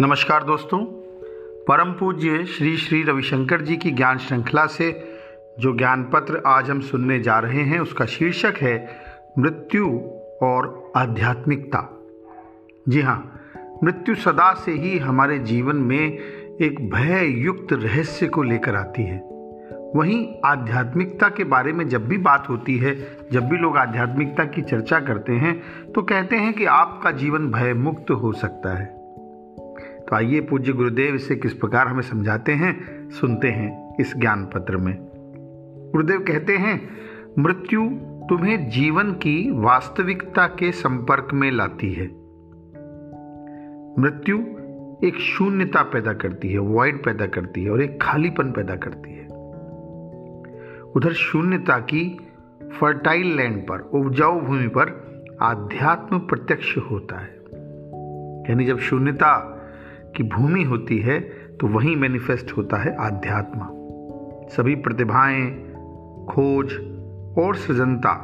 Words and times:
नमस्कार 0.00 0.44
दोस्तों, 0.44 0.78
परम 1.64 1.92
पूज्य 1.92 2.44
श्री 2.44 2.76
श्री 2.76 3.02
रविशंकर 3.02 3.60
जी 3.60 3.76
की 3.76 3.90
ज्ञान 3.90 4.18
श्रृंखला 4.18 4.66
से 4.66 5.18
जो 5.58 5.76
ज्ञान 5.76 6.04
पत्र 6.04 6.42
आज 6.46 6.70
हम 6.70 6.80
सुनने 6.80 7.18
जा 7.20 7.38
रहे 7.38 7.62
हैं, 7.62 7.80
उसका 7.80 8.04
शीर्षक 8.04 8.54
है 8.60 8.96
मृत्यु 9.38 9.86
और 10.42 10.92
आध्यात्मिकता। 10.96 11.82
जी 12.88 13.00
हाँ 13.00 13.40
मृत्यु 13.84 14.14
सदा 14.14 14.52
से 14.54 14.72
ही 14.72 14.98
हमारे 14.98 15.38
जीवन 15.38 15.76
में 15.76 16.18
एक 16.60 16.80
भय 16.90 17.26
युक्त 17.26 17.72
रहस्य 17.72 18.26
को 18.26 18.42
लेकर 18.42 18.74
आती 18.74 19.02
है। 19.02 19.18
वहीं 19.96 20.26
आध्यात्मिकता 20.44 21.28
के 21.28 21.44
बारे 21.44 21.72
में 21.72 21.88
जब 21.88 22.06
भी 22.08 22.18
बात 22.18 22.48
होती 22.48 22.78
है, 22.78 22.94
जब 23.32 23.48
भी 23.48 23.56
लोग 23.56 23.76
आध्यात्मिकता 23.76 24.44
की 24.44 24.62
चर्चा 24.62 25.00
करते 25.00 25.32
हैं 25.32 25.92
तो 25.92 26.02
कहते 26.02 26.36
हैं 26.36 26.52
कि 26.52 26.64
आपका 26.64 27.10
जीवन 27.10 27.50
भय 27.50 27.74
मुक्त 27.74 28.10
हो 28.10 28.32
सकता 28.32 28.78
है। 28.78 28.99
तो 30.10 30.16
आइए 30.16 30.40
पूज्य 30.40 30.72
गुरुदेव 30.72 31.14
इसे 31.14 31.36
किस 31.36 31.54
प्रकार 31.54 31.88
हमें 31.88 32.02
समझाते 32.02 32.52
हैं, 32.52 33.08
सुनते 33.10 33.48
हैं 33.48 33.96
इस 34.00 34.16
ज्ञान 34.16 34.44
पत्र 34.44 34.76
में। 34.76 34.98
गुरुदेव 35.92 36.20
कहते 36.20 36.56
हैं, 36.56 36.90
मृत्यु 37.38 37.82
तुम्हें 38.28 38.70
जीवन 38.70 39.12
की 39.12 39.50
वास्तविकता 39.50 40.46
के 40.46 40.72
संपर्क 40.72 41.28
में 41.34 41.50
लाती 41.50 41.92
है। 41.92 42.06
मृत्यु 44.02 44.38
एक 45.08 45.16
शून्यता 45.20 45.82
पैदा 45.82 46.12
करती 46.12 46.48
है 46.48 46.58
वॉइड 46.58 47.04
पैदा 47.04 47.26
करती 47.26 47.64
है 47.64 47.70
और 47.70 47.82
एक 47.82 48.02
खालीपन 48.02 48.52
पैदा 48.52 48.76
करती 48.76 49.12
है। 49.12 49.26
उधर 50.90 51.12
शून्यता 51.12 51.78
की 51.78 52.28
फर्टाइल 52.80 53.36
लैंड 53.36 53.62
पर, 53.62 53.78
उपजाऊ 53.78 54.40
भूमि 54.40 54.68
पर 54.68 55.10
आध्यात्म 55.42 56.18
प्रत्यक्ष 56.18 56.78
होता 56.78 57.18
है। 57.18 57.40
यानी 58.50 58.64
जब 58.64 58.78
शून्यता 58.78 59.56
की 60.16 60.22
भूमि 60.22 60.62
होती 60.62 60.98
है 60.98 61.20
तो 61.56 61.66
वहीं 61.66 61.96
मैनिफेस्ट 61.96 62.56
होता 62.56 62.76
है 62.76 62.96
आध्यात्म। 62.96 63.68
सभी 64.48 64.74
प्रतिभाएँ, 64.74 65.50
खोज 66.26 66.72
और 67.38 67.56
सृजनता 67.56 68.14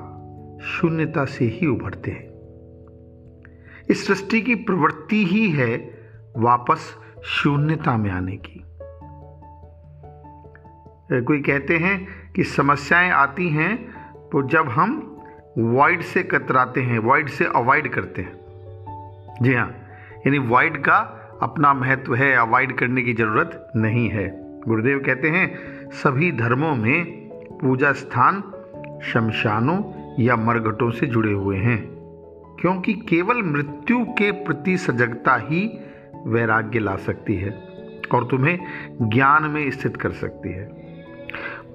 शून्यता 0.62 1.24
से 1.24 1.44
ही 1.44 1.66
उभरते 1.66 2.10
हैं। 2.10 2.24
इस 3.90 4.06
सृष्टि 4.06 4.40
की 4.40 4.54
प्रवृत्ति 4.54 5.24
ही 5.26 5.50
है 5.50 5.76
वापस 6.36 6.94
शून्यता 7.24 7.96
में 7.96 8.10
आने 8.10 8.36
की। 8.36 8.62
कोई 11.12 11.40
कहते 11.42 11.76
हैं 11.76 12.06
कि 12.32 12.44
समस्याएँ 12.44 13.10
आती 13.10 13.48
हैं 13.48 13.76
तो 14.28 14.42
जब 14.48 14.68
हम 14.68 15.20
वाइड 15.58 16.02
से 16.02 16.22
कतराते 16.22 16.80
हैं 16.80 16.98
वाइड 16.98 17.28
से 17.28 17.44
अवॉइड 17.44 17.88
करते 17.88 18.22
हैं। 18.22 18.32
जी 19.42 19.54
हाँ 19.54 19.68
यानी 20.26 20.38
वाइड 20.38 20.76
का 20.78 20.98
अपना 21.42 21.74
महत्व 21.74 22.14
है, 22.14 22.32
अवॉइड 22.34 22.78
करने 22.78 23.02
की 23.02 23.14
ज़रूरत 23.14 23.72
नहीं 23.76 24.08
है। 24.08 24.28
गुरुदेव 24.62 25.02
कहते 25.06 25.28
हैं, 25.28 25.90
सभी 25.90 26.32
धर्मों 26.32 26.74
में 26.76 27.04
पूजा 27.60 27.92
स्थान 27.92 28.42
शमशानों 29.02 29.80
या 30.22 30.36
मरघटों 30.36 30.90
से 30.90 31.06
जुड़े 31.06 31.32
हुए 31.32 31.56
हैं, 31.56 31.78
क्योंकि 32.60 32.92
केवल 32.94 33.42
मृत्यु 33.42 34.04
के 34.04 34.30
प्रति 34.30 34.76
सजगता 34.78 35.36
ही 35.36 35.78
वैराग्य 36.26 36.78
ला 36.78 36.96
सकती 36.96 37.34
है 37.34 37.50
और 38.14 38.26
तुम्हें 38.26 38.58
ज्ञान 39.02 39.44
में 39.44 39.70
स्थित 39.70 39.96
कर 39.96 40.10
सकती 40.10 40.52
है। 40.52 40.64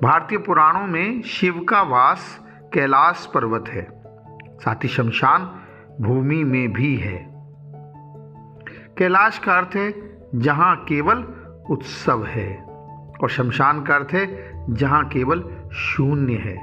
भारतीय 0.03 0.37
पुराणों 0.37 0.87
में 0.87 1.21
शिव 1.21 1.65
का 1.69 1.81
वास 1.81 2.39
कैलाश 2.73 3.29
पर्वत 3.33 3.69
है, 3.69 3.87
साथ 4.59 4.75
ही 4.75 4.89
शमशान 4.89 5.51
भूमि 6.01 6.43
में 6.43 6.73
भी 6.73 6.95
है। 6.95 7.30
कैलाश 9.01 9.39
का 9.39 9.53
अर्थ 9.53 9.75
है, 9.75 9.93
जहाँ 10.35 10.75
केवल 10.75 11.17
उत्सव 11.69 12.25
है। 12.25 12.63
और 13.23 13.29
शमशान 13.29 13.83
का 13.83 13.95
अर्थ 13.95 14.07
है, 14.11 14.51
जहाँ 14.73 15.07
केवल 15.07 15.43
शून्य 15.73 16.33
है। 16.33 16.55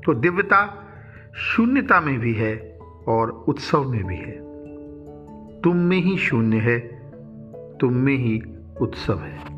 तो 0.00 0.14
दिव्यता 0.14 0.88
शून्यता 1.36 2.00
में 2.00 2.18
भी 2.18 2.34
है 2.34 2.78
और 3.08 3.30
उत्सव 3.30 3.90
में 3.90 4.04
भी 4.04 4.16
है। 4.16 4.38
तुम 5.60 5.76
में 5.76 5.96
ही 5.96 6.18
शून्य 6.18 6.56
है, 6.56 6.78
तुम 7.78 7.92
में 7.92 8.16
ही 8.16 8.42
उत्सव 8.80 9.18
है। 9.18 9.53